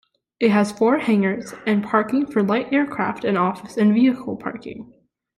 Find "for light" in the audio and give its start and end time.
2.25-2.73